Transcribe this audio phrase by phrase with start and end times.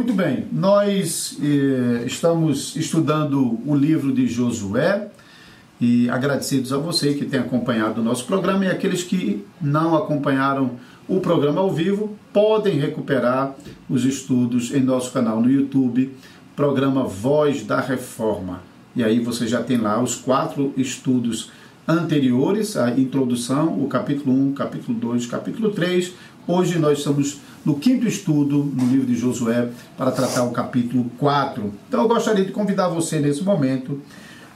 [0.00, 5.08] Muito bem, nós eh, estamos estudando o livro de Josué
[5.78, 10.70] e agradecidos a você que tem acompanhado o nosso programa e aqueles que não acompanharam
[11.06, 13.54] o programa ao vivo podem recuperar
[13.90, 16.10] os estudos em nosso canal no YouTube,
[16.56, 18.62] programa Voz da Reforma.
[18.96, 21.50] E aí você já tem lá os quatro estudos
[21.86, 26.14] anteriores, a introdução, o capítulo 1, capítulo 2, capítulo 3.
[26.46, 31.72] Hoje nós estamos no quinto estudo no livro de Josué para tratar o capítulo 4.
[31.88, 34.00] Então eu gostaria de convidar você nesse momento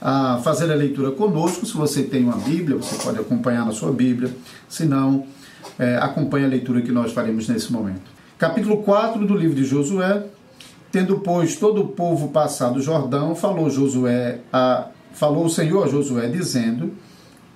[0.01, 1.65] a fazer a leitura conosco.
[1.65, 4.35] Se você tem uma Bíblia, você pode acompanhar na sua Bíblia.
[4.67, 5.25] Se não,
[5.77, 8.15] é, acompanhe a leitura que nós faremos nesse momento.
[8.37, 10.25] Capítulo 4 do livro de Josué.
[10.91, 15.89] Tendo, pois, todo o povo passado o Jordão, falou Josué a, falou o Senhor a
[15.89, 16.93] Josué, dizendo: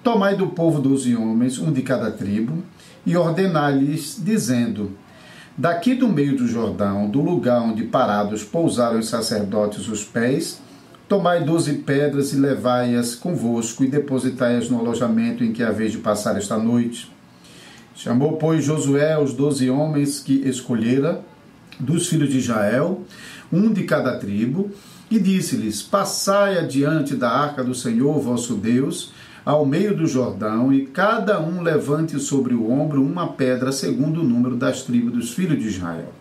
[0.03, 2.63] Tomai do povo doze homens, um de cada tribo,
[3.05, 4.91] e ordenai-lhes, dizendo:
[5.59, 10.61] Daqui do meio do Jordão, do lugar onde parados pousaram os sacerdotes os pés,
[11.05, 16.37] tomai doze pedras e levai-as convosco, e depositai-as no alojamento em que haveis de passar
[16.37, 17.11] esta noite.
[17.93, 21.19] Chamou, pois, Josué os doze homens que escolhera
[21.77, 23.03] dos filhos de Israel,
[23.51, 24.71] um de cada tribo,
[25.11, 29.11] e disse-lhes: Passai adiante da arca do Senhor vosso Deus,
[29.49, 34.23] ao meio do Jordão, e cada um levante sobre o ombro uma pedra, segundo o
[34.23, 36.13] número das tribos dos filhos de Israel.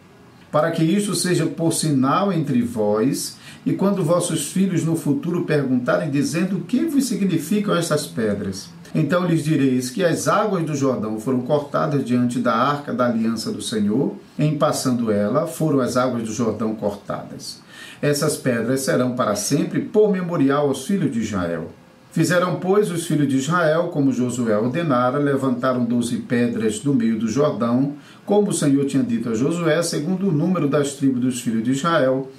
[0.50, 6.10] Para que isto seja por sinal entre vós, e quando vossos filhos no futuro perguntarem,
[6.10, 11.20] dizendo o que vos significam estas pedras, então lhes direis que as águas do Jordão
[11.20, 16.22] foram cortadas diante da arca da aliança do Senhor, em passando ela, foram as águas
[16.22, 17.60] do Jordão cortadas.
[18.00, 21.68] Essas pedras serão para sempre por memorial aos filhos de Israel.
[22.10, 27.28] Fizeram, pois, os filhos de Israel, como Josué ordenara, levantaram doze pedras do meio do
[27.28, 31.62] Jordão, como o Senhor tinha dito a Josué, segundo o número das tribos dos filhos
[31.62, 32.30] de Israel,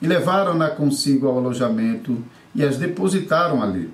[0.00, 2.22] e levaram-na consigo ao alojamento
[2.54, 3.90] e as depositaram ali.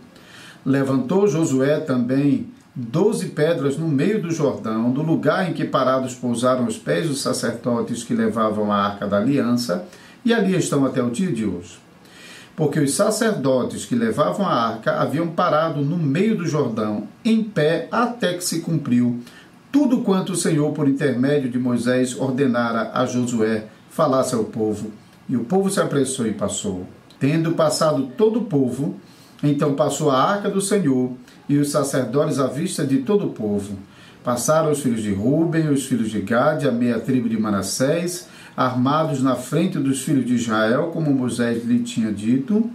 [0.65, 6.67] Levantou Josué também doze pedras no meio do Jordão, do lugar em que parados pousaram
[6.67, 9.85] os pés dos sacerdotes que levavam a arca da aliança,
[10.25, 11.79] e ali estão até o dia de hoje.
[12.55, 17.89] Porque os sacerdotes que levavam a arca haviam parado no meio do Jordão, em pé,
[17.91, 19.21] até que se cumpriu
[19.73, 24.91] tudo quanto o Senhor, por intermédio de Moisés, ordenara a Josué falasse ao povo.
[25.27, 26.87] E o povo se apressou e passou.
[27.19, 28.97] Tendo passado todo o povo,
[29.43, 31.13] então passou a arca do Senhor
[31.49, 33.79] e os sacerdotes à vista de todo o povo.
[34.23, 39.23] Passaram os filhos de Ruben, os filhos de Gade, a meia tribo de Manassés, armados
[39.23, 42.71] na frente dos filhos de Israel, como Moisés lhe tinha dito.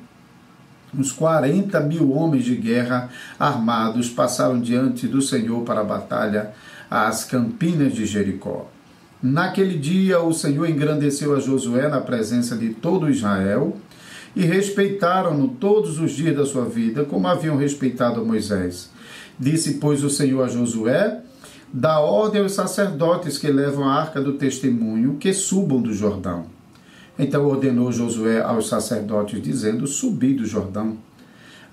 [0.98, 6.52] Uns quarenta mil homens de guerra armados passaram diante do Senhor para a batalha
[6.90, 8.70] às campinas de Jericó.
[9.22, 13.76] Naquele dia o Senhor engrandeceu a Josué na presença de todo Israel
[14.36, 18.92] e respeitaram-no todos os dias da sua vida, como haviam respeitado a Moisés.
[19.40, 21.22] Disse, pois, o Senhor a Josué:
[21.72, 26.46] Dá ordem aos sacerdotes que levam a arca do testemunho que subam do Jordão.
[27.20, 30.98] Então ordenou Josué aos sacerdotes, dizendo: Subi do Jordão.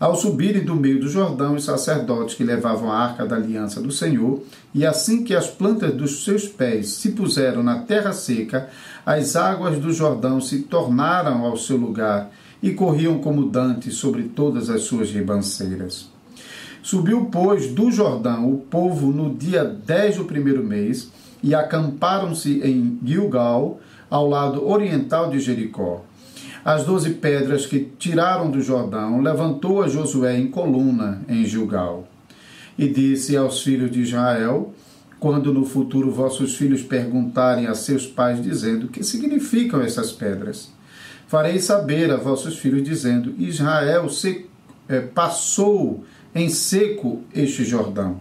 [0.00, 3.93] Ao subirem do meio do Jordão, os sacerdotes que levavam a arca da aliança do
[3.93, 4.43] Senhor,
[4.75, 8.69] e assim que as plantas dos seus pés se puseram na terra seca,
[9.06, 12.31] as águas do Jordão se tornaram ao seu lugar
[12.61, 16.13] e corriam como Dante sobre todas as suas ribanceiras.
[16.84, 21.10] Subiu, pois, do Jordão o povo no dia 10 do primeiro mês
[21.42, 23.80] e acamparam-se em Gilgal,
[24.10, 26.04] ao lado oriental de Jericó.
[26.62, 32.06] As doze pedras que tiraram do Jordão levantou a Josué em coluna em Gilgal.
[32.76, 34.74] E disse aos filhos de Israel:
[35.18, 40.70] Quando no futuro vossos filhos perguntarem a seus pais, dizendo: Que significam essas pedras?
[41.26, 44.44] farei saber a vossos filhos, dizendo: Israel se,
[44.86, 46.04] é, passou
[46.34, 48.16] em seco este Jordão,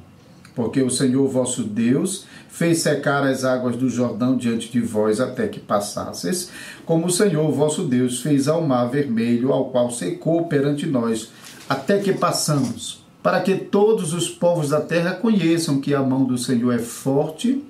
[0.54, 5.48] porque o Senhor vosso Deus fez secar as águas do Jordão diante de vós até
[5.48, 6.50] que passasseis,
[6.86, 11.32] como o Senhor vosso Deus fez ao mar vermelho, ao qual secou perante nós,
[11.68, 16.38] até que passamos, para que todos os povos da terra conheçam que a mão do
[16.38, 17.64] Senhor é forte,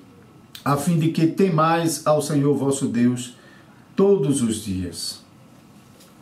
[0.62, 3.34] a fim de que temais ao Senhor vosso Deus
[3.96, 5.23] todos os dias.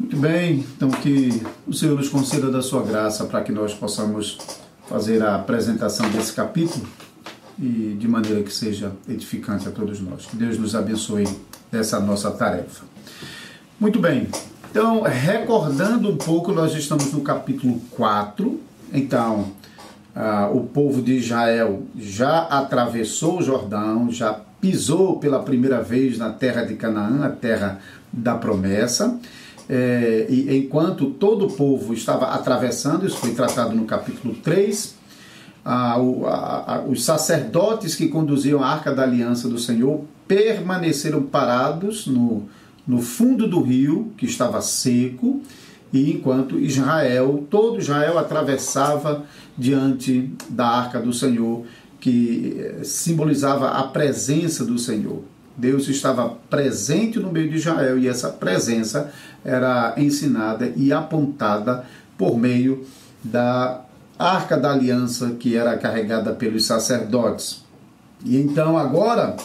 [0.02, 4.36] Muito bem, então que o Senhor nos conceda da sua graça para que nós possamos
[4.88, 6.84] fazer a apresentação desse capítulo
[7.56, 10.26] e de maneira que seja edificante a todos nós.
[10.26, 11.24] Que Deus nos abençoe
[11.70, 12.84] nessa nossa tarefa.
[13.78, 14.26] Muito bem,
[14.72, 18.60] então recordando um pouco, nós estamos no capítulo 4,
[18.92, 19.52] então
[20.16, 26.30] ah, o povo de Israel já atravessou o Jordão, já pisou pela primeira vez na
[26.30, 27.78] terra de Canaã, a terra
[28.12, 29.16] da promessa.
[29.74, 34.94] É, e enquanto todo o povo estava atravessando, isso foi tratado no capítulo 3,
[35.64, 42.06] a, a, a, os sacerdotes que conduziam a arca da aliança do Senhor permaneceram parados
[42.06, 42.50] no,
[42.86, 45.40] no fundo do rio, que estava seco,
[45.90, 49.24] e enquanto Israel, todo Israel atravessava
[49.56, 51.64] diante da arca do Senhor,
[51.98, 55.22] que eh, simbolizava a presença do Senhor.
[55.62, 59.12] Deus estava presente no meio de Israel e essa presença
[59.44, 61.84] era ensinada e apontada
[62.18, 62.84] por meio
[63.22, 63.80] da
[64.18, 67.64] arca da aliança que era carregada pelos sacerdotes.
[68.24, 69.36] E então agora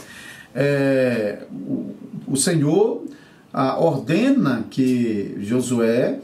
[0.55, 1.93] é, o,
[2.29, 3.05] o, Senhor
[3.53, 6.17] ah, ordena que Josué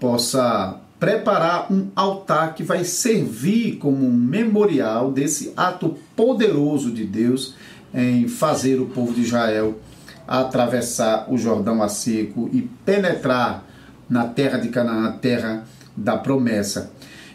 [0.00, 7.54] possa preparar um altar que vai servir como um memorial desse ato poderoso de Deus
[7.96, 9.80] em fazer o povo de Israel
[10.28, 13.64] atravessar o Jordão a seco e penetrar
[14.08, 15.64] na terra de Canaã, terra
[15.96, 16.92] da promessa.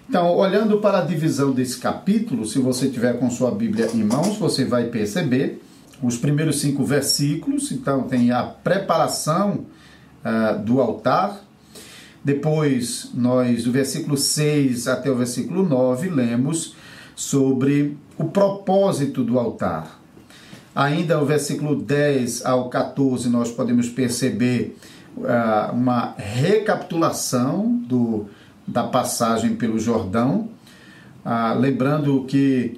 [0.08, 4.38] Então, olhando para a divisão desse capítulo, se você tiver com sua Bíblia em mãos,
[4.38, 5.62] você vai perceber
[6.04, 7.72] os primeiros cinco versículos.
[7.72, 9.66] Então, tem a preparação
[10.24, 11.42] uh, do altar.
[12.24, 16.76] Depois, nós, do versículo 6 até o versículo 9, lemos
[17.16, 20.01] sobre o propósito do altar.
[20.76, 24.78] Ainda o versículo 10 ao 14, nós podemos perceber
[25.18, 28.28] uh, uma recapitulação do
[28.72, 30.50] da passagem pelo Jordão,
[31.26, 32.78] ah, lembrando que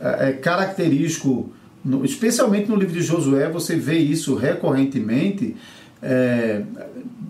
[0.00, 1.52] é, é característico,
[1.84, 5.56] no, especialmente no livro de Josué, você vê isso recorrentemente.
[6.00, 6.62] É,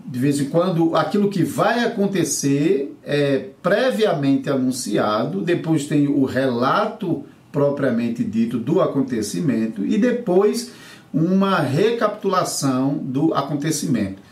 [0.07, 7.25] de vez em quando, aquilo que vai acontecer é previamente anunciado, depois tem o relato
[7.59, 10.71] propriamente dito do acontecimento e depois
[11.13, 14.23] uma recapitulação do acontecimento.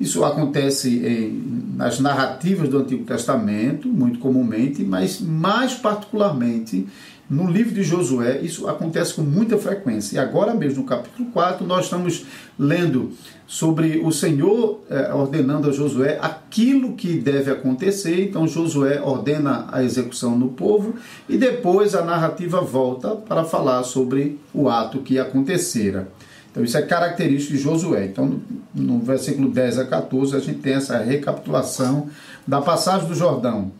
[0.00, 6.88] Isso acontece em, nas narrativas do Antigo Testamento, muito comumente, mas mais particularmente
[7.32, 10.16] no livro de Josué, isso acontece com muita frequência.
[10.16, 12.26] E agora mesmo, no capítulo 4, nós estamos
[12.58, 13.12] lendo
[13.46, 18.22] sobre o Senhor eh, ordenando a Josué aquilo que deve acontecer.
[18.22, 20.94] Então, Josué ordena a execução no povo
[21.26, 26.08] e depois a narrativa volta para falar sobre o ato que acontecera.
[26.50, 28.04] Então, isso é característico de Josué.
[28.04, 28.42] Então,
[28.74, 32.10] no, versículo 10 a 14, a gente tem essa recapitulação
[32.46, 33.72] da passagem do Jordão.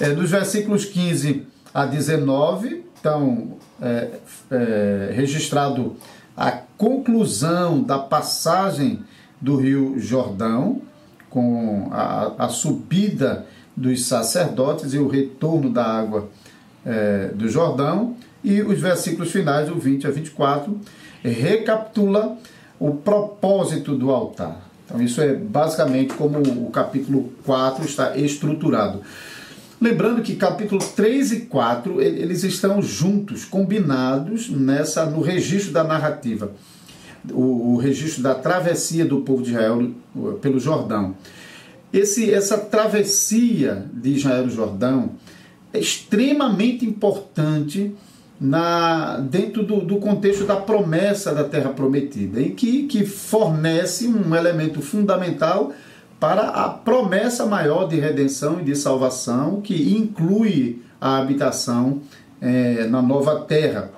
[0.00, 1.42] É, dos versículos 15
[1.74, 4.10] a 19, então, é,
[4.50, 5.94] é, registrado
[6.36, 9.04] a conclusão da passagem
[9.40, 10.82] do rio Jordão,
[11.30, 16.28] com a, a subida dos sacerdotes e o retorno da água
[16.84, 20.76] é, do Jordão, e os versículos finais, do 20 a 24
[21.22, 22.36] recapitula
[22.80, 24.62] o propósito do altar.
[24.84, 29.00] Então, isso é basicamente como o capítulo 4 está estruturado.
[29.80, 36.52] Lembrando que capítulo 3 e 4 eles estão juntos, combinados nessa no registro da narrativa,
[37.30, 39.90] o, o registro da travessia do povo de Israel
[40.40, 41.14] pelo Jordão.
[41.92, 45.10] Esse, essa travessia de Israel no Jordão
[45.72, 47.94] é extremamente importante
[48.40, 54.34] na, dentro do, do, contexto da promessa da terra prometida, em que, que fornece um
[54.34, 55.72] elemento fundamental
[56.18, 62.00] para a promessa maior de redenção e de salvação, que inclui a habitação
[62.40, 63.90] é, na nova terra.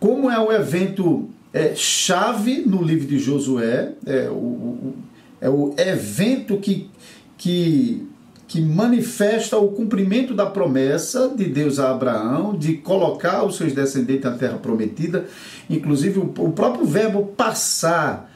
[0.00, 4.94] Como é o evento é, chave no livro de Josué, é o, o,
[5.40, 6.90] é o evento que,
[7.38, 8.08] que
[8.54, 14.30] que manifesta o cumprimento da promessa de Deus a Abraão de colocar os seus descendentes
[14.30, 15.26] na terra prometida.
[15.68, 18.30] Inclusive, o próprio verbo passar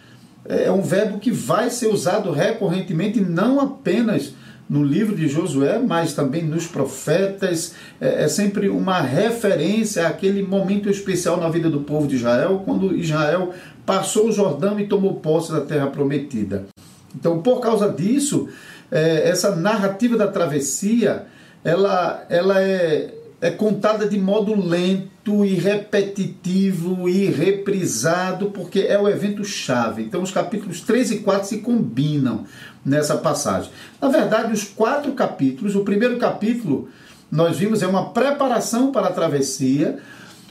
[0.49, 4.33] é um verbo que vai ser usado recorrentemente, não apenas
[4.69, 7.75] no livro de Josué, mas também nos profetas.
[8.01, 12.95] É, é sempre uma referência àquele momento especial na vida do povo de Israel, quando
[12.97, 13.53] Israel
[13.87, 16.67] passou o Jordão e tomou posse da terra prometida.
[17.15, 18.49] Então, por causa disso,
[18.91, 21.25] é, essa narrativa da travessia,
[21.65, 29.09] ela, ela é, é contada de modo lento e repetitivo e reprisado, porque é o
[29.09, 30.03] evento chave.
[30.03, 32.45] Então, os capítulos 3 e 4 se combinam
[32.85, 33.71] nessa passagem.
[34.01, 36.89] Na verdade, os quatro capítulos, o primeiro capítulo,
[37.31, 39.99] nós vimos, é uma preparação para a travessia.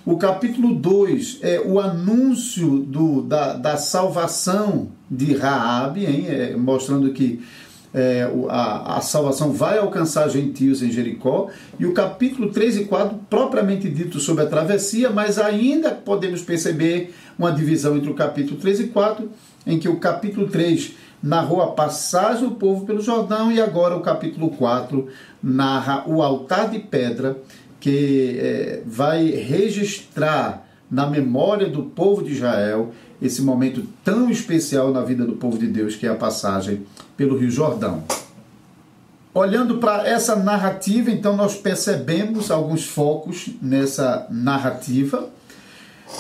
[0.05, 6.25] O capítulo 2 é o anúncio do, da, da salvação de Raabe, hein?
[6.29, 7.43] É, mostrando que
[7.93, 13.19] é, a, a, salvação vai alcançar gentios em Jericó, e o capítulo 3 e 4,
[13.29, 18.81] propriamente dito sobre a travessia, mas ainda podemos perceber uma divisão entre o capítulo 3
[18.81, 19.29] e 4,
[19.65, 24.01] em que o capítulo 3 narrou a passagem do povo pelo Jordão e agora o
[24.01, 25.07] capítulo 4
[25.41, 27.37] narra o altar de pedra
[27.79, 32.91] que é, vai registrar na memória do povo de Israel
[33.21, 37.37] esse momento tão especial na vida do povo de Deus que é a passagem pelo
[37.37, 38.03] Rio Jordão.
[39.33, 45.29] Olhando para essa narrativa, então nós percebemos alguns focos nessa narrativa.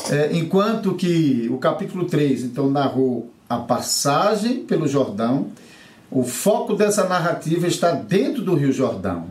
[0.09, 5.47] É, enquanto que o capítulo 3 então narrou a passagem pelo Jordão,
[6.11, 9.25] o foco dessa narrativa está dentro do Rio Jordão.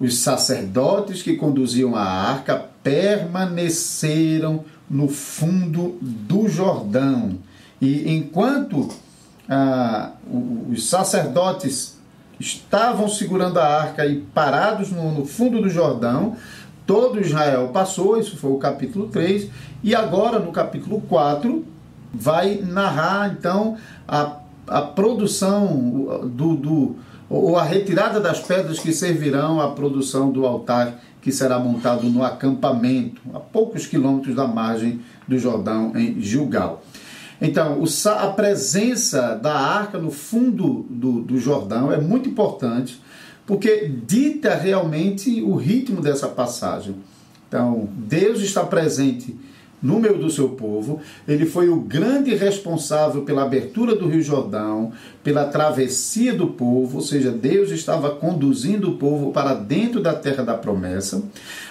[0.00, 7.38] Os sacerdotes que conduziam a arca permaneceram no fundo do Jordão.
[7.80, 8.88] E enquanto
[9.48, 10.10] ah,
[10.68, 11.98] os sacerdotes
[12.40, 16.36] estavam segurando a arca e parados no, no fundo do Jordão,
[16.86, 19.48] todo Israel passou, isso foi o capítulo 3,
[19.82, 21.64] e agora no capítulo 4
[22.12, 23.76] vai narrar então
[24.08, 26.96] a, a produção do, do
[27.28, 32.22] ou a retirada das pedras que servirão à produção do altar que será montado no
[32.22, 36.82] acampamento, a poucos quilômetros da margem do Jordão, em Gilgal.
[37.40, 37.82] Então,
[38.18, 43.00] a presença da arca no fundo do, do Jordão é muito importante,
[43.46, 46.96] porque dita realmente o ritmo dessa passagem.
[47.48, 49.36] Então, Deus está presente
[49.82, 51.00] no meio do seu povo.
[51.26, 54.92] Ele foi o grande responsável pela abertura do Rio Jordão,
[55.24, 60.42] pela travessia do povo, ou seja, Deus estava conduzindo o povo para dentro da terra
[60.42, 61.22] da promessa.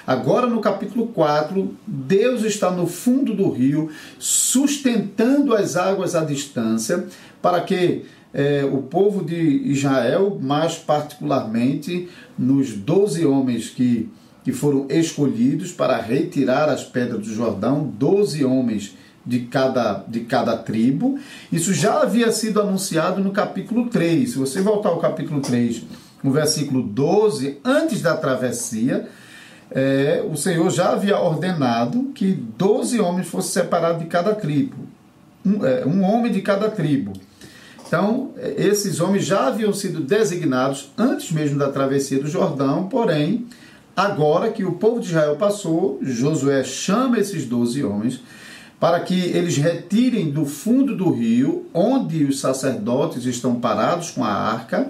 [0.06, 7.06] Agora, no capítulo 4, Deus está no fundo do rio, sustentando as águas à distância,
[7.42, 14.10] para que é, o povo de Israel, mais particularmente nos doze homens que
[14.50, 20.58] que foram escolhidos para retirar as pedras do Jordão, doze homens de cada, de cada
[20.58, 21.20] tribo.
[21.52, 24.32] Isso já havia sido anunciado no capítulo 3.
[24.32, 25.84] Se você voltar ao capítulo 3,
[26.24, 29.08] no versículo 12, antes da travessia,
[29.70, 34.78] é, o Senhor já havia ordenado que 12 homens fossem separados de cada tribo.
[35.46, 37.14] Um, é, um homem de cada tribo.
[37.88, 43.48] Então, esses homens já haviam sido designados antes mesmo da travessia do Jordão, porém,
[44.00, 48.22] Agora que o povo de Israel passou, Josué chama esses doze homens
[48.80, 54.32] para que eles retirem do fundo do rio, onde os sacerdotes estão parados com a
[54.32, 54.90] arca,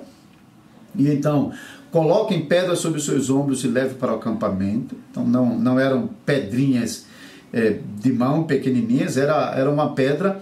[0.96, 1.52] e então
[1.90, 4.96] coloquem pedras sobre os seus ombros e leve para o acampamento.
[5.10, 7.08] Então não, não eram pedrinhas
[7.52, 10.40] é, de mão pequenininhas, era, era uma pedra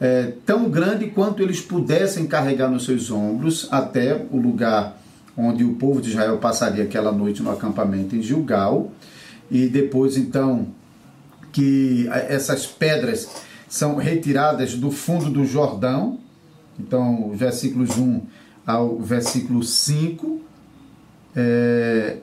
[0.00, 5.02] é, tão grande quanto eles pudessem carregar nos seus ombros até o lugar
[5.36, 8.90] onde o povo de Israel passaria aquela noite no acampamento em Gilgal,
[9.50, 10.68] e depois então
[11.52, 13.28] que essas pedras
[13.68, 16.18] são retiradas do fundo do Jordão,
[16.78, 18.20] então versículos 1
[18.66, 20.40] ao versículo 5.
[21.36, 22.16] É,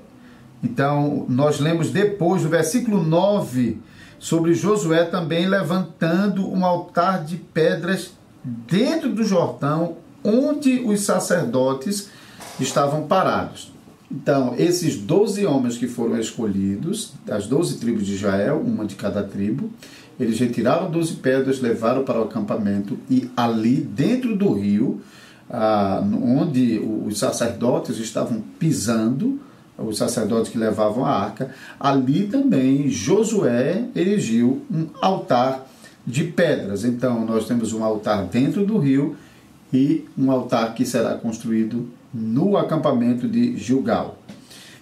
[0.64, 3.80] então, nós lemos depois, do versículo 9,
[4.20, 8.12] sobre Josué também levantando um altar de pedras
[8.44, 12.10] dentro do Jordão, onde os sacerdotes
[12.60, 13.72] estavam parados.
[14.12, 19.24] Então, esses 12 homens que foram escolhidos, das 12 tribos de Israel, uma de cada
[19.24, 19.72] tribo,
[20.20, 25.02] eles retiraram 12 pedras, levaram para o acampamento e ali, dentro do rio,
[25.50, 29.40] ah, onde os sacerdotes estavam pisando,
[29.78, 35.66] os sacerdotes que levavam a arca, ali também Josué erigiu um altar
[36.06, 36.84] de pedras.
[36.84, 39.16] Então, nós temos um altar dentro do rio
[39.74, 44.18] e um altar que será construído no acampamento de Gilgal.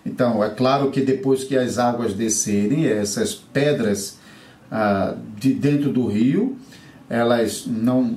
[0.05, 4.17] Então, é claro que depois que as águas descerem, essas pedras
[4.71, 6.57] ah, de dentro do rio,
[7.09, 8.15] elas não,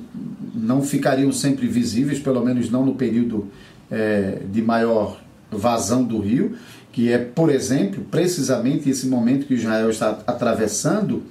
[0.53, 3.47] não ficariam sempre visíveis, pelo menos não no período
[3.89, 5.19] é, de maior
[5.51, 6.55] vazão do rio,
[6.91, 11.23] que é, por exemplo, precisamente esse momento que Israel está atravessando,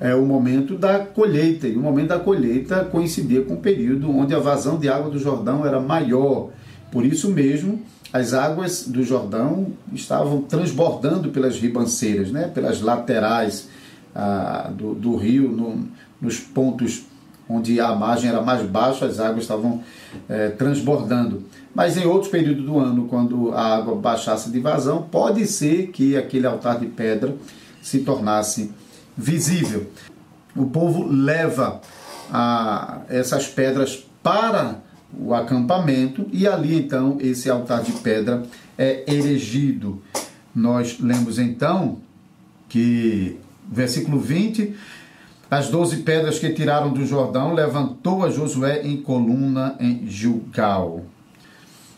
[0.00, 1.68] é o momento da colheita.
[1.68, 5.18] E o momento da colheita coincidia com o período onde a vazão de água do
[5.20, 6.50] Jordão era maior.
[6.94, 7.82] Por isso mesmo,
[8.12, 12.46] as águas do Jordão estavam transbordando pelas ribanceiras, né?
[12.46, 13.68] pelas laterais
[14.14, 15.88] ah, do, do, rio, no,
[16.20, 17.02] nos pontos
[17.48, 19.82] onde a margem era mais baixa, as águas estavam
[20.28, 21.42] eh, transbordando.
[21.74, 26.16] Mas em outros períodos do ano, quando a água baixasse de vazão, pode ser que
[26.16, 27.34] aquele altar de pedra
[27.82, 28.72] se tornasse
[29.16, 29.88] visível.
[30.54, 31.80] O povo leva
[32.32, 34.83] ah, essas pedras para
[35.18, 38.42] o acampamento e ali então esse altar de pedra
[38.76, 40.02] é erigido.
[40.54, 41.98] Nós lemos então
[42.68, 43.36] que
[43.70, 44.74] versículo 20
[45.50, 51.04] as doze pedras que tiraram do Jordão, levantou a Josué em coluna em Gilgal.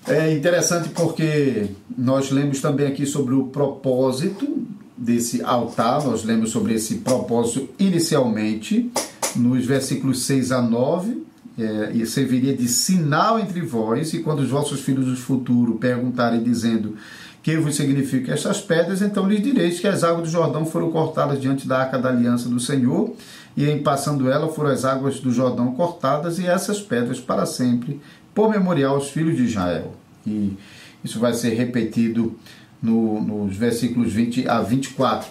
[0.06, 6.74] É interessante porque nós lemos também aqui sobre o propósito desse altar, nós lemos sobre
[6.74, 8.90] esse propósito inicialmente,
[9.34, 11.22] nos versículos 6 a 9,
[11.58, 16.42] é, e serviria de sinal entre vós, e quando os vossos filhos do futuro perguntarem,
[16.42, 16.96] dizendo
[17.42, 21.40] que vos significam estas pedras, então lhes direis que as águas do Jordão foram cortadas
[21.40, 23.14] diante da arca da aliança do Senhor,
[23.56, 28.00] e em passando ela foram as águas do Jordão cortadas, e essas pedras para sempre,
[28.34, 29.94] por memorial aos filhos de Israel.
[30.26, 30.56] E
[31.02, 32.36] isso vai ser repetido
[32.82, 35.28] no, nos versículos 20 a 24.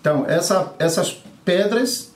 [0.00, 2.09] Então, essa, essas pedras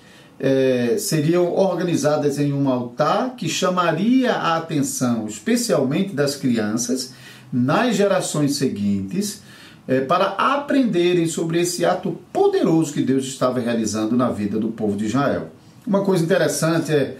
[0.47, 7.15] é, seriam organizadas em um altar que chamaria a atenção, especialmente das crianças,
[7.51, 9.41] nas gerações seguintes,
[9.89, 14.99] é, para aprenderem sobre esse ato poderoso que Deus estava realizando na vida do povo
[14.99, 15.49] de Israel.
[15.87, 17.17] Uma coisa interessante é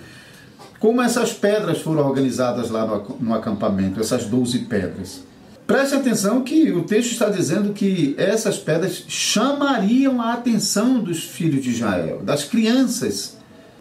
[0.79, 5.25] como essas pedras foram organizadas lá no, no acampamento, essas 12 pedras.
[5.67, 11.63] Preste atenção que o texto está dizendo que essas pedras chamariam a atenção dos filhos
[11.63, 13.39] de Israel, das crianças,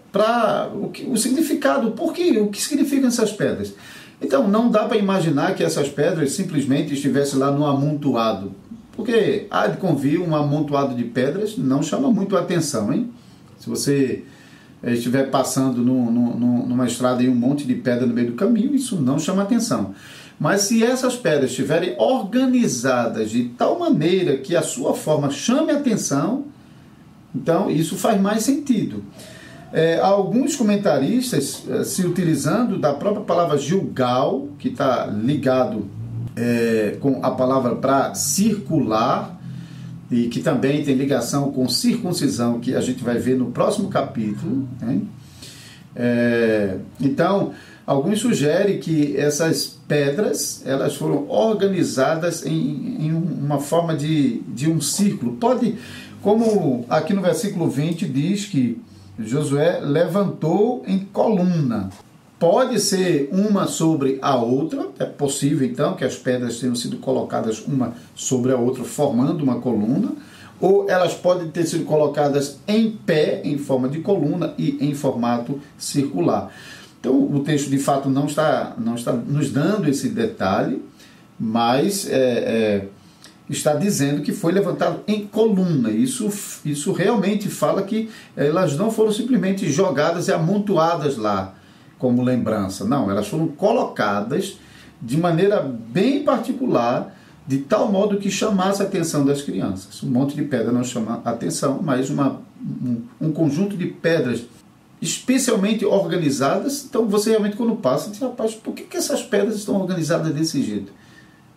[0.10, 2.40] para o, o significado, por quê?
[2.40, 3.74] O que significam essas pedras?
[4.22, 8.54] Então, não dá para imaginar que essas pedras simplesmente estivessem lá no amontoado,
[8.94, 13.12] porque há de convir um amontoado de pedras não chama muito a atenção, hein?
[13.60, 14.24] Se você
[14.82, 18.34] eh, estiver passando no, no, numa estrada e um monte de pedra no meio do
[18.34, 19.94] caminho, isso não chama atenção.
[20.40, 26.46] Mas se essas pedras estiverem organizadas de tal maneira que a sua forma chame atenção,
[27.36, 29.04] então isso faz mais sentido.
[29.72, 35.88] É, alguns comentaristas, é, se utilizando da própria palavra Gilgal, que está ligado
[36.36, 39.40] é, com a palavra para circular,
[40.12, 44.68] e que também tem ligação com circuncisão, que a gente vai ver no próximo capítulo.
[44.80, 45.02] Né?
[45.96, 47.52] É, então,
[47.86, 54.80] alguns sugerem que essas pedras elas foram organizadas em, em uma forma de, de um
[54.80, 55.34] círculo.
[55.34, 55.78] Pode,
[56.22, 58.82] como aqui no versículo 20 diz que
[59.20, 61.90] Josué levantou em coluna.
[62.40, 67.60] Pode ser uma sobre a outra, é possível então que as pedras tenham sido colocadas
[67.66, 70.12] uma sobre a outra, formando uma coluna,
[70.60, 75.60] ou elas podem ter sido colocadas em pé, em forma de coluna e em formato
[75.78, 76.52] circular.
[77.04, 80.82] Então, o texto de fato não está, não está nos dando esse detalhe,
[81.38, 82.88] mas é, é,
[83.50, 85.92] está dizendo que foi levantado em coluna.
[85.92, 86.30] Isso,
[86.64, 91.56] isso realmente fala que elas não foram simplesmente jogadas e amontoadas lá
[92.00, 92.86] como lembrança.
[92.86, 94.58] Não, elas foram colocadas
[95.02, 97.14] de maneira bem particular,
[97.46, 100.02] de tal modo que chamasse a atenção das crianças.
[100.02, 104.46] Um monte de pedra não chama atenção, mas uma, um, um conjunto de pedras
[105.04, 106.86] especialmente organizadas.
[106.86, 110.64] Então você realmente, quando passa, diz, rapaz, por que, que essas pedras estão organizadas desse
[110.64, 110.94] jeito?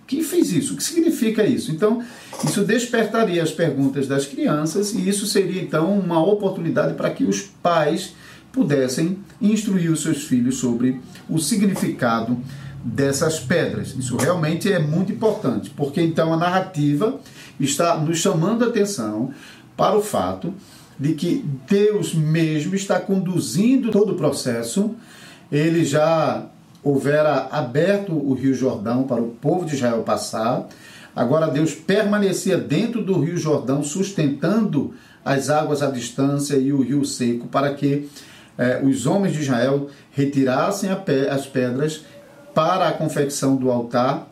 [0.05, 0.75] Quem fez isso?
[0.75, 1.73] O que significa isso?
[1.73, 2.03] Então,
[2.45, 7.43] isso despertaria as perguntas das crianças e isso seria então uma oportunidade para que os
[7.43, 8.15] pais
[8.53, 12.39] pudessem instruir os seus filhos sobre o significado
[12.85, 13.95] dessas pedras.
[13.99, 17.21] Isso realmente é muito importante, porque então a narrativa
[17.59, 19.31] está nos chamando a atenção
[19.77, 20.55] para o fato
[20.99, 24.95] de que Deus mesmo está conduzindo todo o processo.
[25.51, 26.47] Ele já
[26.83, 30.67] houvera aberto o Rio Jordão para o povo de Israel passar.
[31.15, 37.05] Agora Deus permanecia dentro do Rio Jordão, sustentando as águas à distância e o rio
[37.05, 38.09] seco, para que
[38.57, 40.89] eh, os homens de Israel retirassem
[41.31, 42.05] as pedras
[42.55, 44.29] para a confecção do altar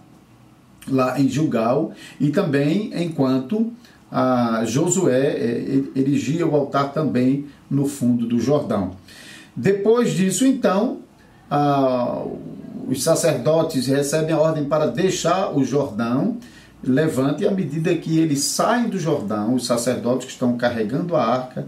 [0.88, 3.72] lá em Gilgal e também enquanto
[4.64, 8.92] Josué é, erigia o altar também no fundo do Jordão.
[9.56, 10.98] Depois disso, então,
[11.50, 12.22] a,
[12.88, 16.36] os sacerdotes recebem a ordem para deixar o Jordão,
[16.82, 21.24] levante, e à medida que eles saem do Jordão, os sacerdotes que estão carregando a
[21.24, 21.66] arca,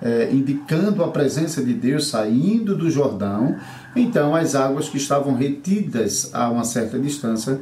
[0.00, 3.56] é, indicando a presença de Deus saindo do Jordão,
[3.96, 7.60] então as águas que estavam retidas a uma certa distância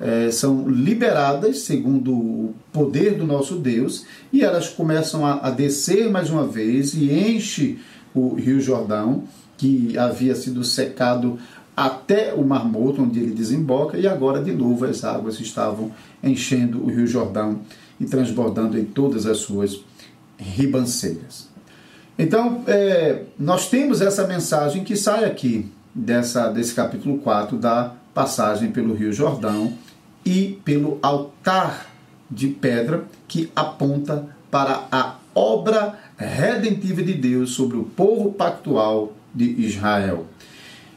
[0.00, 6.10] é, são liberadas segundo o poder do nosso Deus e elas começam a, a descer
[6.10, 7.78] mais uma vez e enche
[8.14, 9.24] o Rio Jordão,
[9.56, 11.38] que havia sido secado
[11.76, 16.82] até o Mar Morto, onde ele desemboca, e agora de novo as águas estavam enchendo
[16.82, 17.60] o Rio Jordão
[18.00, 19.80] e transbordando em todas as suas
[20.36, 21.48] ribanceiras.
[22.18, 28.72] Então, é, nós temos essa mensagem que sai aqui dessa, desse capítulo 4 da passagem
[28.72, 29.72] pelo Rio Jordão
[30.28, 31.86] e pelo altar
[32.30, 39.44] de pedra que aponta para a obra redentiva de Deus sobre o povo pactual de
[39.44, 40.26] Israel.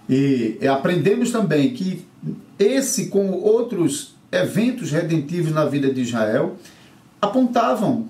[0.09, 2.05] E aprendemos também que
[2.59, 6.57] esse, como outros eventos redentivos na vida de Israel,
[7.21, 8.09] apontavam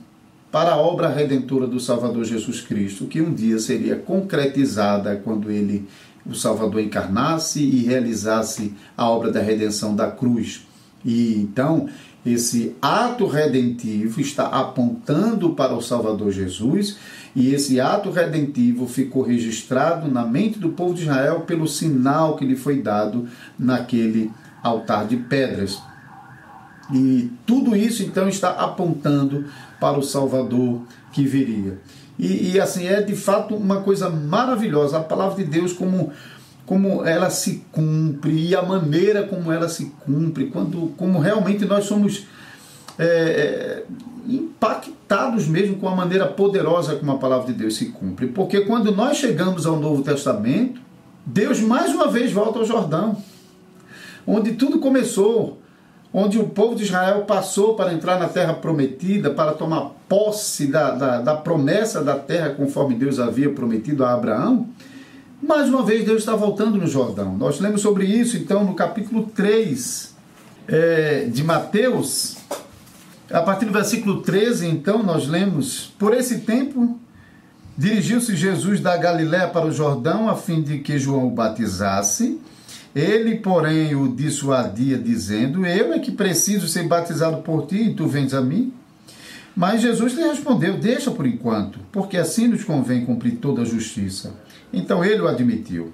[0.51, 5.87] para a obra redentora do Salvador Jesus Cristo, que um dia seria concretizada quando ele,
[6.25, 10.70] o Salvador, encarnasse e realizasse a obra da redenção da cruz.
[11.03, 11.87] E então,
[12.25, 16.97] esse ato redentivo está apontando para o Salvador Jesus,
[17.35, 22.45] e esse ato redentivo ficou registrado na mente do povo de Israel pelo sinal que
[22.45, 25.81] lhe foi dado naquele altar de pedras.
[26.93, 29.45] E tudo isso então está apontando
[29.79, 31.79] para o Salvador que viria.
[32.19, 34.97] E, e, assim, é de fato uma coisa maravilhosa.
[34.97, 36.11] A palavra de Deus, como,
[36.65, 41.85] como ela se cumpre e a maneira como ela se cumpre, quando, como realmente nós
[41.85, 42.25] somos
[42.97, 43.83] é, é,
[44.27, 48.27] impactados mesmo com a maneira poderosa como a palavra de Deus se cumpre.
[48.27, 50.79] Porque quando nós chegamos ao Novo Testamento,
[51.25, 53.17] Deus mais uma vez volta ao Jordão,
[54.25, 55.61] onde tudo começou
[56.13, 60.91] onde o povo de Israel passou para entrar na terra prometida, para tomar posse da,
[60.91, 64.67] da, da, promessa da terra conforme Deus havia prometido a Abraão,
[65.41, 67.35] mais uma vez Deus está voltando no Jordão.
[67.35, 70.13] Nós lemos sobre isso então no capítulo 3
[70.67, 72.37] é, de Mateus,
[73.29, 76.99] a partir do versículo 13, então nós lemos: Por esse tempo
[77.77, 82.39] dirigiu-se Jesus da Galiléia para o Jordão a fim de que João o batizasse.
[82.93, 88.05] Ele, porém, o dissuadia, dizendo: Eu é que preciso ser batizado por ti e tu
[88.07, 88.73] vens a mim?
[89.55, 94.33] Mas Jesus lhe respondeu: Deixa por enquanto, porque assim nos convém cumprir toda a justiça.
[94.73, 95.93] Então ele o admitiu.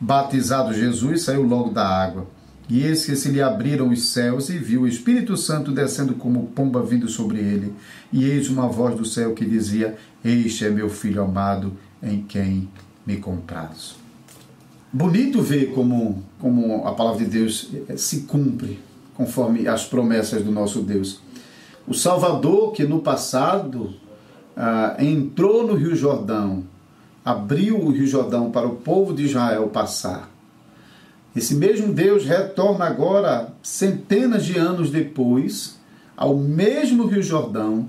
[0.00, 2.26] Batizado Jesus, saiu logo da água.
[2.68, 6.48] E eis que se lhe abriram os céus e viu o Espírito Santo descendo como
[6.48, 7.72] pomba vindo sobre ele.
[8.12, 12.68] E eis uma voz do céu que dizia: Este é meu filho amado, em quem
[13.06, 14.08] me comprazo
[14.92, 18.78] bonito ver como, como a palavra de Deus eh, se cumpre
[19.14, 21.20] conforme as promessas do nosso Deus.
[21.86, 23.94] O Salvador, que no passado
[24.56, 26.64] ah, entrou no Rio Jordão,
[27.28, 30.30] abriu o Rio Jordão para o povo de Israel passar.
[31.36, 35.78] Esse mesmo Deus retorna agora, centenas de anos depois,
[36.16, 37.86] ao mesmo Rio Jordão,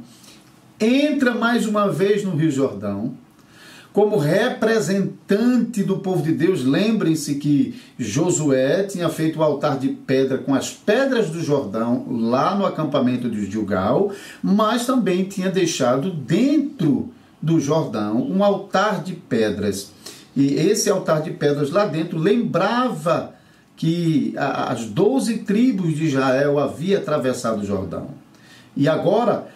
[0.77, 3.13] entra mais uma vez no Rio Jordão
[3.93, 10.37] como representante do povo de Deus, lembrem-se que Josué tinha feito o altar de pedra
[10.37, 14.11] com as pedras do Jordão lá no acampamento de Gilgal,
[14.43, 17.09] mas também tinha deixado dentro
[17.41, 19.91] do Jordão um altar de pedras.
[20.35, 23.33] E esse altar de pedras lá dentro lembrava
[23.75, 28.09] que as doze tribos de Israel haviam atravessado o Jordão.
[28.75, 29.47] E agora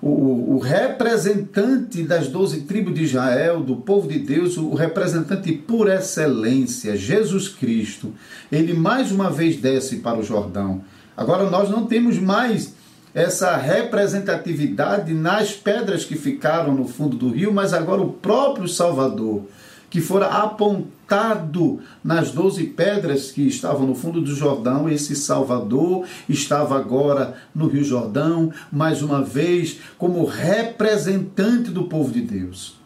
[0.00, 5.90] o, o, representante das doze tribos de Israel, do povo de Deus, o representante por
[5.90, 8.12] excelência, Jesus Cristo,
[8.52, 10.82] ele mais uma vez desce para o Jordão.
[11.16, 12.75] Agora nós não temos mais
[13.16, 19.46] essa representatividade nas pedras que ficaram no fundo do rio, mas agora o próprio Salvador
[19.88, 24.86] que fora apontado nas doze pedras que estavam no fundo do Jordão.
[24.86, 32.20] Esse Salvador estava agora no Rio Jordão, mais uma vez, como representante do povo de
[32.20, 32.76] Deus.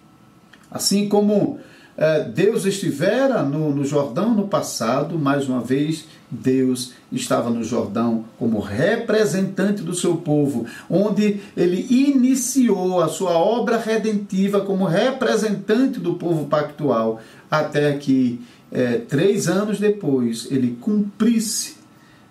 [0.70, 1.58] Assim como
[1.96, 8.24] é, Deus estivera no, no Jordão no passado, mais uma vez, Deus estava no Jordão
[8.38, 16.14] como representante do seu povo, onde ele iniciou a sua obra redentiva como representante do
[16.14, 18.40] povo pactual, até que
[18.70, 21.76] é, três anos depois ele cumprisse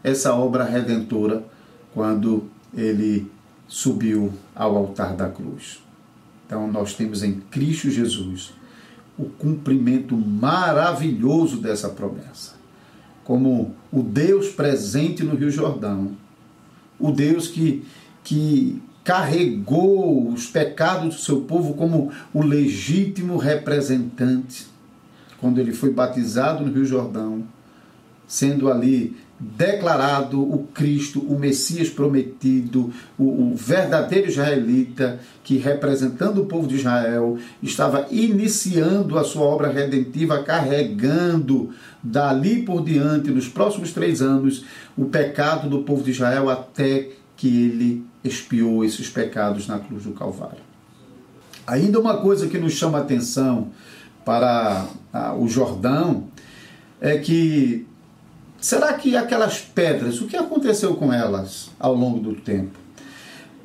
[0.01, 1.43] essa obra redentora
[1.93, 3.29] quando ele
[3.67, 5.81] subiu ao altar da cruz.
[6.45, 8.53] Então nós temos em Cristo Jesus
[9.17, 12.58] o cumprimento maravilhoso dessa promessa.
[13.29, 16.13] Como o Deus presente no Rio Jordão,
[16.99, 17.85] o Deus que,
[18.23, 24.65] que carregou os pecados do seu povo como o legítimo representante,
[25.39, 27.43] quando ele foi batizado no Rio Jordão,
[28.27, 36.45] sendo ali declarado o Cristo, o Messias prometido, o, o, verdadeiro israelita, que representando o
[36.45, 41.69] povo de Israel, estava iniciando a sua obra redentiva, carregando
[42.03, 44.65] dali por diante, nos próximos três anos,
[44.97, 50.11] o pecado do povo de Israel até que ele expiou esses pecados na cruz do
[50.11, 50.59] Calvário.
[51.65, 53.69] Ainda uma coisa que nos chama a atenção
[54.25, 54.85] para
[55.37, 56.25] o Jordão
[56.99, 57.87] é que
[58.61, 62.77] Será que aquelas pedras, o que aconteceu com elas ao longo do tempo?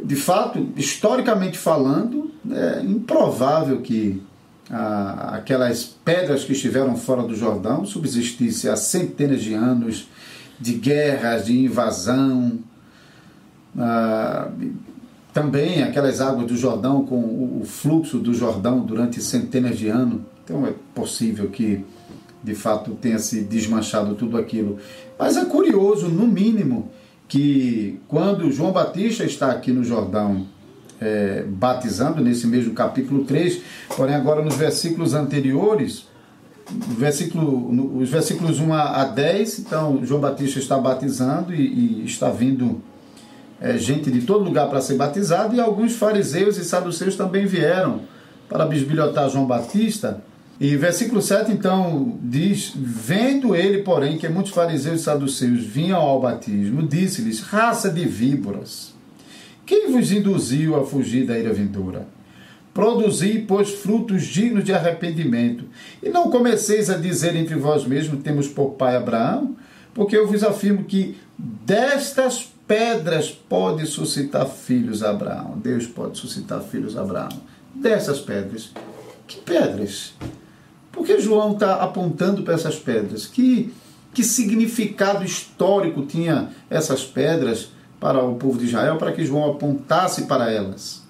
[0.02, 4.22] de fato, historicamente falando, é improvável que
[4.70, 10.08] ah, aquelas pedras que estiveram fora do Jordão subsistissem há centenas de anos
[10.58, 12.58] de guerras, de invasão.
[13.78, 14.50] Ah,
[15.32, 17.16] também aquelas águas do Jordão com
[17.60, 20.20] o fluxo do Jordão durante centenas de anos.
[20.44, 21.84] Então é possível que
[22.44, 24.78] de fato tenha se desmanchado tudo aquilo.
[25.18, 26.90] Mas é curioso, no mínimo,
[27.26, 30.46] que quando João Batista está aqui no Jordão
[31.00, 33.62] é, batizando, nesse mesmo capítulo 3,
[33.96, 36.06] porém agora nos versículos anteriores,
[36.70, 42.82] versículo, os versículos 1 a 10, então João Batista está batizando e, e está vindo
[43.60, 48.02] é, gente de todo lugar para ser batizado, e alguns fariseus e saduceus também vieram
[48.48, 50.22] para bisbilhotar João Batista.
[50.60, 56.20] E versículo 7 então diz: Vendo ele, porém, que muitos fariseus e saduceus vinham ao
[56.20, 58.94] batismo, disse-lhes: Raça de víboras,
[59.66, 62.06] quem vos induziu a fugir da ira vindoura?
[62.72, 65.64] Produzi, pois, frutos dignos de arrependimento,
[66.02, 69.56] e não comeceis a dizer entre vós mesmos: Temos por pai Abraão,
[69.92, 75.58] porque eu vos afirmo que destas pedras pode suscitar filhos a Abraão.
[75.58, 77.40] Deus pode suscitar filhos a Abraão.
[77.74, 78.72] Dessas pedras.
[79.26, 80.14] Que pedras?
[80.94, 83.26] Por que João está apontando para essas pedras?
[83.26, 83.74] Que,
[84.12, 90.22] que significado histórico tinha essas pedras para o povo de Israel, para que João apontasse
[90.22, 91.02] para elas?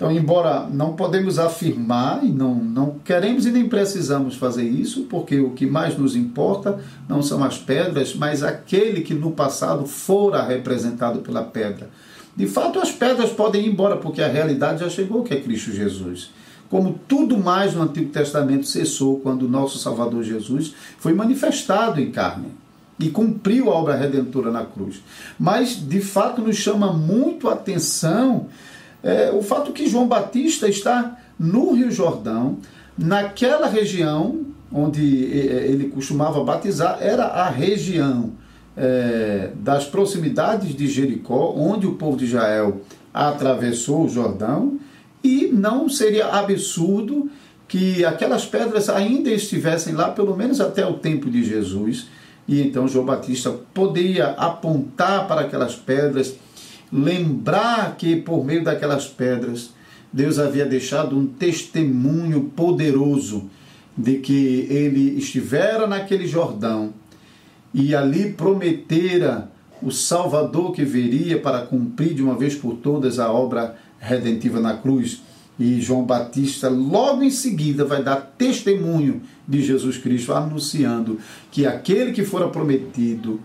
[0.00, 5.38] Então, embora não podemos afirmar e não, não queremos e nem precisamos fazer isso, porque
[5.38, 10.42] o que mais nos importa não são as pedras, mas aquele que no passado fora
[10.42, 11.90] representado pela pedra.
[12.34, 15.72] De fato, as pedras podem ir embora, porque a realidade já chegou, que é Cristo
[15.72, 16.30] Jesus.
[16.70, 22.10] Como tudo mais no Antigo Testamento cessou quando o nosso Salvador Jesus foi manifestado em
[22.10, 22.48] carne
[22.98, 25.02] e cumpriu a obra redentora na cruz.
[25.38, 28.46] Mas, de fato, nos chama muito a atenção
[29.02, 32.58] é, o fato que João Batista está no Rio Jordão,
[32.96, 34.40] naquela região
[34.72, 38.32] onde é, ele costumava batizar, era a região
[38.76, 42.80] é, das proximidades de Jericó, onde o povo de Israel
[43.12, 44.78] atravessou o Jordão,
[45.22, 47.30] e não seria absurdo
[47.68, 52.08] que aquelas pedras ainda estivessem lá, pelo menos até o tempo de Jesus,
[52.48, 56.34] e então João Batista poderia apontar para aquelas pedras
[56.92, 59.70] lembrar que por meio daquelas pedras
[60.12, 63.48] Deus havia deixado um testemunho poderoso
[63.96, 66.92] de que ele estivera naquele Jordão
[67.72, 69.48] e ali prometera
[69.80, 74.76] o Salvador que viria para cumprir de uma vez por todas a obra redentiva na
[74.76, 75.22] cruz.
[75.58, 81.18] E João Batista, logo em seguida, vai dar testemunho de Jesus Cristo, anunciando
[81.52, 83.40] que aquele que fora prometido,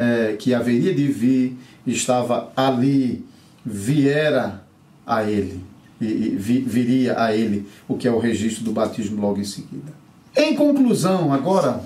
[0.00, 3.24] é, que haveria de vir, estava ali,
[3.64, 4.64] viera
[5.06, 5.62] a ele,
[6.00, 6.06] e,
[6.38, 9.92] vi, viria a ele, o que é o registro do batismo logo em seguida.
[10.34, 11.82] Em conclusão, agora,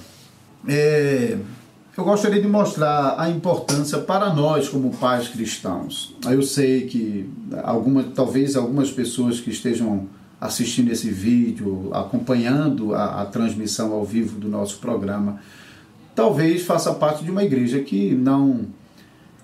[0.69, 1.39] é,
[1.97, 6.15] eu gostaria de mostrar a importância para nós como pais cristãos.
[6.25, 7.29] Eu sei que
[7.63, 10.09] algumas, talvez algumas pessoas que estejam
[10.41, 15.39] assistindo esse vídeo, acompanhando a, a transmissão ao vivo do nosso programa,
[16.15, 18.67] talvez faça parte de uma igreja que não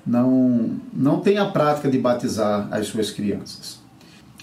[0.08, 3.78] não, não tem a prática de batizar as suas crianças.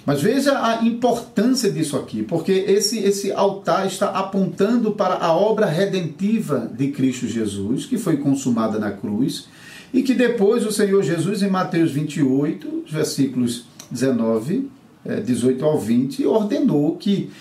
[0.05, 5.65] Mas veja a importância disso aqui, porque esse, esse altar está apontando para a obra
[5.65, 9.47] redentiva de Cristo Jesus, que foi consumada na cruz,
[9.91, 14.69] e que depois o Senhor Jesus, em Mateus 28, versículos 19,
[15.23, 17.31] 18 ao 20, ordenou que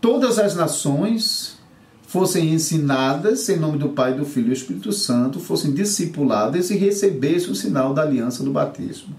[0.00, 1.56] todas as nações
[2.06, 6.76] fossem ensinadas em nome do Pai, do Filho e do Espírito Santo, fossem discipuladas e
[6.76, 9.14] recebessem o sinal da aliança do batismo.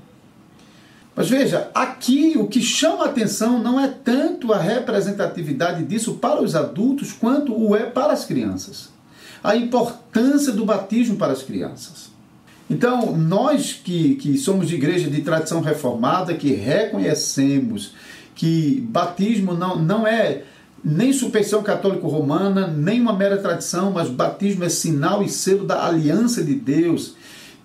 [1.15, 6.41] Mas veja, aqui o que chama a atenção não é tanto a representatividade disso para
[6.41, 8.89] os adultos, quanto o é para as crianças.
[9.41, 12.09] A importância do batismo para as crianças.
[12.69, 17.93] Então, nós que, que somos de igreja de tradição reformada, que reconhecemos
[18.33, 20.43] que batismo não, não é
[20.83, 26.43] nem superstição católico-romana, nem uma mera tradição, mas batismo é sinal e selo da aliança
[26.43, 27.15] de Deus,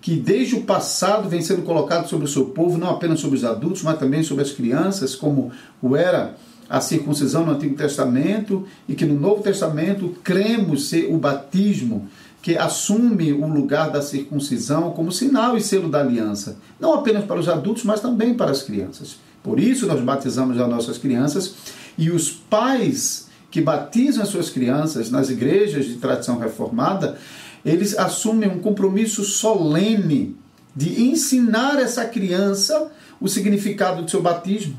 [0.01, 3.45] que desde o passado vem sendo colocado sobre o seu povo, não apenas sobre os
[3.45, 6.35] adultos, mas também sobre as crianças, como o era
[6.67, 12.07] a circuncisão no Antigo Testamento, e que no Novo Testamento cremos ser o batismo
[12.41, 17.39] que assume o lugar da circuncisão como sinal e selo da aliança, não apenas para
[17.39, 19.17] os adultos, mas também para as crianças.
[19.43, 21.53] Por isso nós batizamos as nossas crianças
[21.97, 27.17] e os pais que batizam as suas crianças nas igrejas de tradição reformada,
[27.65, 30.35] eles assumem um compromisso solene
[30.75, 34.75] de ensinar essa criança o significado do seu batismo.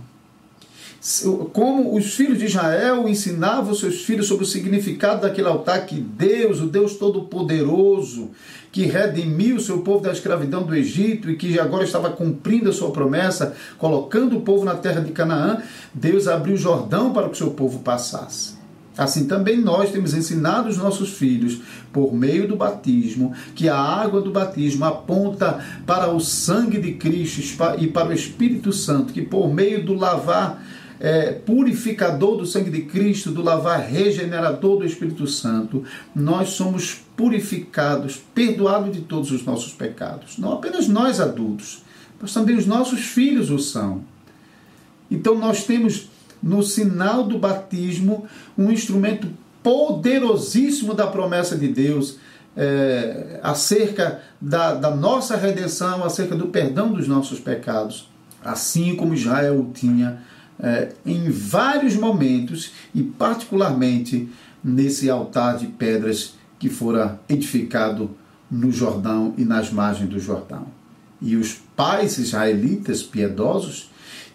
[1.52, 6.60] Como os filhos de Israel ensinavam seus filhos sobre o significado daquele altar que Deus,
[6.60, 8.30] o Deus Todo-Poderoso,
[8.70, 12.72] que redimiu o seu povo da escravidão do Egito e que agora estava cumprindo a
[12.72, 15.60] sua promessa, colocando o povo na terra de Canaã,
[15.92, 18.61] Deus abriu o Jordão para que o seu povo passasse.
[18.96, 21.60] Assim também nós temos ensinado os nossos filhos,
[21.92, 27.40] por meio do batismo, que a água do batismo aponta para o sangue de Cristo
[27.78, 30.62] e para o Espírito Santo, que por meio do lavar
[31.00, 35.82] é, purificador do sangue de Cristo, do lavar regenerador do Espírito Santo,
[36.14, 40.38] nós somos purificados, perdoados de todos os nossos pecados.
[40.38, 41.82] Não apenas nós adultos,
[42.20, 44.04] mas também os nossos filhos o são.
[45.10, 46.08] Então nós temos
[46.42, 48.26] no sinal do batismo,
[48.56, 49.28] um instrumento
[49.62, 52.18] poderosíssimo da promessa de Deus
[52.56, 58.08] é, acerca da, da nossa redenção, acerca do perdão dos nossos pecados,
[58.44, 60.20] assim como Israel tinha
[60.60, 64.28] é, em vários momentos e, particularmente,
[64.62, 68.10] nesse altar de pedras que fora edificado
[68.50, 70.66] no Jordão e nas margens do Jordão.
[71.20, 73.90] E os pais israelitas piedosos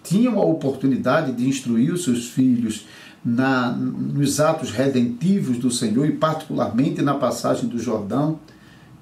[0.07, 2.85] tinham a oportunidade de instruir os seus filhos
[3.23, 8.39] na, nos atos redentivos do Senhor e, particularmente, na passagem do Jordão,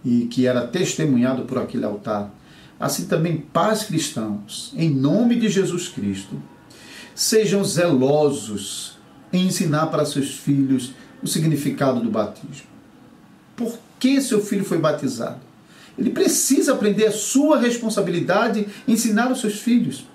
[0.04, 2.34] e que era testemunhado por aquele altar.
[2.80, 6.42] Assim também, pais cristãos, em nome de Jesus Cristo,
[7.14, 8.98] sejam zelosos
[9.32, 10.92] em ensinar para seus filhos
[11.24, 12.68] o significado do batismo.
[13.56, 15.40] Por que seu filho foi batizado?
[15.98, 20.06] Ele precisa aprender a sua responsabilidade ensinar os seus filhos.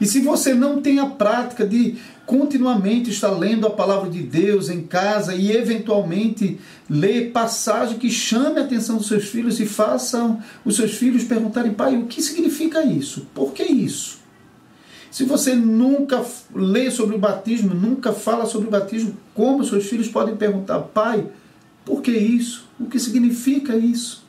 [0.00, 4.70] E se você não tem a prática de continuamente estar lendo a palavra de Deus
[4.70, 6.58] em casa e eventualmente
[6.88, 11.74] ler passagem que chame a atenção dos seus filhos e façam os seus filhos perguntarem,
[11.74, 13.26] pai, o que significa isso?
[13.34, 14.20] Por que isso?
[15.10, 20.08] Se você nunca lê sobre o batismo, nunca fala sobre o batismo, como seus filhos
[20.08, 21.26] podem perguntar, pai,
[21.84, 22.68] por que isso?
[22.78, 24.24] O que significa isso?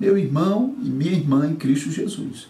[0.00, 2.48] Meu irmão e minha irmã em Cristo Jesus.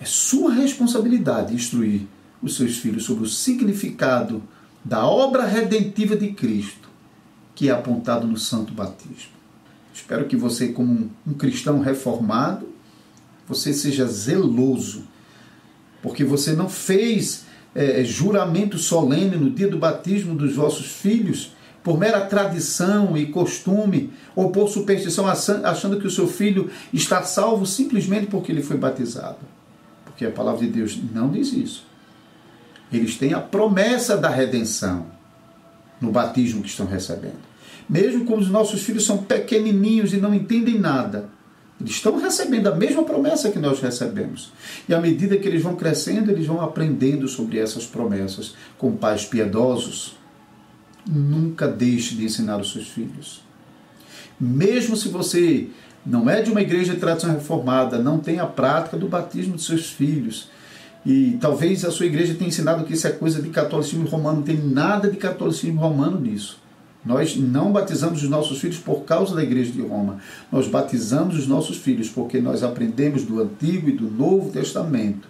[0.00, 2.02] É sua responsabilidade instruir
[2.42, 4.42] os seus filhos sobre o significado
[4.84, 6.88] da obra redentiva de Cristo,
[7.54, 9.32] que é apontado no Santo Batismo.
[9.94, 12.68] Espero que você, como um cristão reformado,
[13.48, 15.04] você seja zeloso,
[16.02, 21.98] porque você não fez é, juramento solene no dia do batismo dos vossos filhos por
[21.98, 28.26] mera tradição e costume, ou por superstição, achando que o seu filho está salvo simplesmente
[28.26, 29.53] porque ele foi batizado
[30.14, 31.84] porque a palavra de Deus não diz isso.
[32.92, 35.06] Eles têm a promessa da redenção
[36.00, 37.42] no batismo que estão recebendo.
[37.88, 41.28] Mesmo quando os nossos filhos são pequenininhos e não entendem nada,
[41.80, 44.52] eles estão recebendo a mesma promessa que nós recebemos.
[44.88, 49.24] E à medida que eles vão crescendo, eles vão aprendendo sobre essas promessas com pais
[49.24, 50.16] piedosos.
[51.04, 53.42] Nunca deixe de ensinar os seus filhos.
[54.38, 55.68] Mesmo se você
[56.04, 59.62] não é de uma igreja de tradição reformada, não tem a prática do batismo de
[59.62, 60.48] seus filhos.
[61.04, 64.42] E talvez a sua igreja tenha ensinado que isso é coisa de catolicismo romano, não
[64.42, 66.62] tem nada de catolicismo romano nisso.
[67.04, 70.18] Nós não batizamos os nossos filhos por causa da igreja de Roma.
[70.50, 75.28] Nós batizamos os nossos filhos porque nós aprendemos do Antigo e do Novo Testamento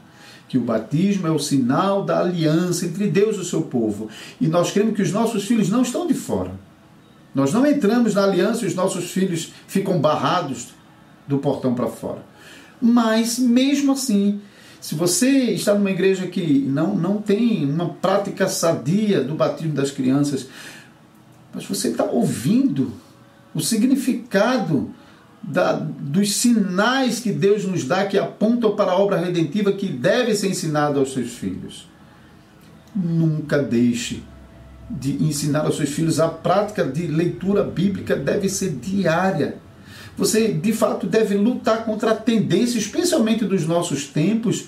[0.48, 4.08] que o batismo é o sinal da aliança entre Deus e o seu povo.
[4.40, 6.52] E nós cremos que os nossos filhos não estão de fora.
[7.34, 10.68] Nós não entramos na aliança e os nossos filhos ficam barrados
[11.26, 12.22] do portão para fora.
[12.80, 14.40] Mas, mesmo assim,
[14.80, 19.90] se você está numa igreja que não, não tem uma prática sadia do batismo das
[19.90, 20.46] crianças,
[21.52, 22.92] mas você está ouvindo
[23.54, 24.94] o significado
[25.42, 30.34] da, dos sinais que Deus nos dá que apontam para a obra redentiva que deve
[30.34, 31.88] ser ensinada aos seus filhos.
[32.94, 34.22] Nunca deixe
[34.88, 39.56] de ensinar aos seus filhos a prática de leitura bíblica deve ser diária.
[40.16, 44.66] Você, de fato, deve lutar contra a tendência, especialmente dos nossos tempos,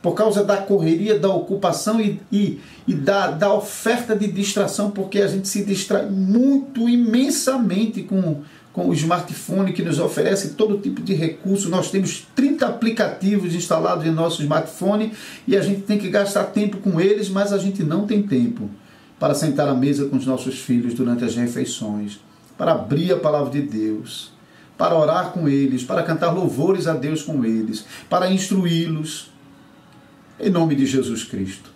[0.00, 5.20] por causa da correria, da ocupação e, e, e da, da oferta de distração, porque
[5.20, 8.40] a gente se distrai muito, imensamente com,
[8.72, 11.68] com o smartphone que nos oferece todo tipo de recurso.
[11.68, 15.12] Nós temos 30 aplicativos instalados em nosso smartphone
[15.46, 18.68] e a gente tem que gastar tempo com eles, mas a gente não tem tempo
[19.22, 22.18] para sentar à mesa com os nossos filhos durante as refeições,
[22.58, 24.32] para abrir a palavra de Deus,
[24.76, 29.30] para orar com eles, para cantar louvores a Deus com eles, para instruí-los,
[30.40, 31.70] em nome de Jesus Cristo.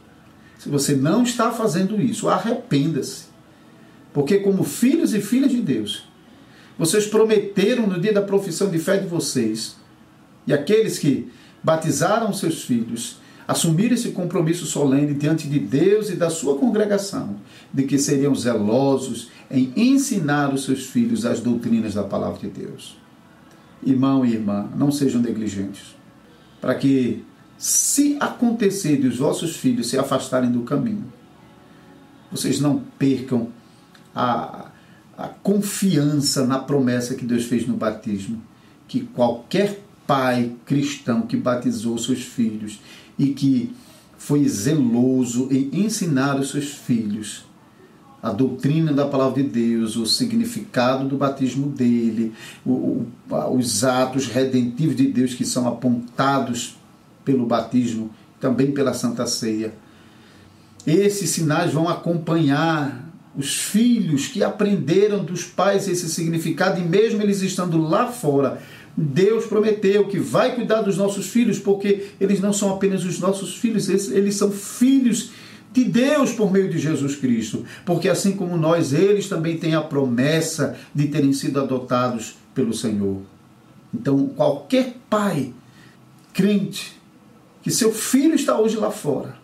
[0.59, 3.27] Se você não está fazendo isso, arrependa-se.
[4.13, 6.03] Porque, como filhos e filhas de Deus,
[6.77, 9.77] vocês prometeram no dia da profissão de fé de vocês,
[10.49, 11.31] e aqueles que
[11.63, 17.37] batizaram seus filhos, assumir esse compromisso solene diante de Deus e da sua congregação,
[17.73, 22.99] de que seriam zelosos em ensinar os seus filhos as doutrinas da palavra de Deus.
[23.85, 25.95] Irmão e irmã, não sejam negligentes,
[26.61, 27.25] para que,
[27.57, 31.05] se acontecer de os vossos filhos se afastarem do caminho,
[32.31, 33.49] vocês não percam
[34.15, 34.71] a,
[35.17, 38.43] a confiança na promessa que Deus fez no batismo,
[38.89, 42.81] que qualquer pai cristão que batizou seus filhos
[43.19, 43.75] e que
[44.19, 47.47] foi zeloso em ensinar os seus filhos
[48.27, 52.33] a doutrina da palavra de Deus, o significado do batismo dele,
[52.65, 53.07] o, o,
[53.57, 56.77] os atos redentivos de Deus que são apontados
[57.25, 58.11] pelo batismo,
[58.41, 59.75] também pela Santa Ceia.
[60.85, 63.05] Esses sinais vão acompanhar
[63.37, 68.61] os filhos que aprenderam dos pais esse significado, e mesmo eles estando lá fora,
[68.97, 73.57] Deus prometeu que vai cuidar dos nossos filhos, porque eles não são apenas os nossos
[73.57, 75.33] filhos, eles, eles são filhos
[75.71, 77.65] de Deus por meio de Jesus Cristo.
[77.85, 83.21] Porque assim como nós, eles também têm a promessa de terem sido adotados pelo Senhor.
[83.93, 85.53] Então, qualquer pai
[86.33, 86.99] crente
[87.63, 89.36] que seu filho está hoje lá fora,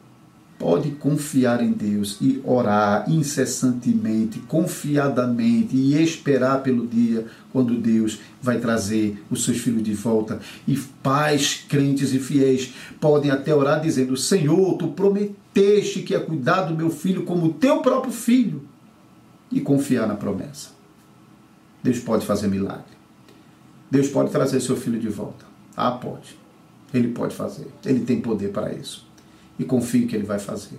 [0.62, 8.60] pode confiar em Deus e orar incessantemente, confiadamente e esperar pelo dia quando Deus vai
[8.60, 10.38] trazer os seus filhos de volta.
[10.68, 16.62] E pais, crentes e fiéis podem até orar dizendo: Senhor, tu prometeste que ia cuidar
[16.62, 18.62] do meu filho como teu próprio filho
[19.50, 20.68] e confiar na promessa.
[21.82, 22.84] Deus pode fazer milagre.
[23.90, 25.44] Deus pode trazer seu filho de volta.
[25.76, 26.38] Ah, pode.
[26.94, 27.66] Ele pode fazer.
[27.84, 29.10] Ele tem poder para isso
[29.58, 30.78] e confie que Ele vai fazer.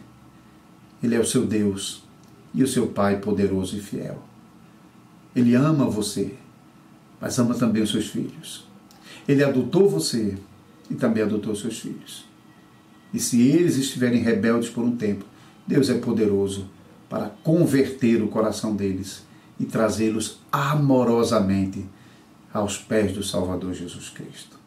[1.01, 2.03] Ele é o seu Deus
[2.53, 4.21] e o seu Pai poderoso e fiel.
[5.36, 6.34] Ele ama você,
[7.19, 8.67] mas ama também os seus filhos.
[9.28, 10.38] Ele adotou você
[10.89, 12.26] e também adotou os seus filhos.
[13.13, 15.26] E se eles estiverem rebeldes por um tempo,
[15.67, 16.67] Deus é poderoso
[17.09, 19.24] para converter o coração deles
[19.59, 21.86] e trazê-los amorosamente
[22.51, 24.57] aos pés do Salvador Jesus Cristo.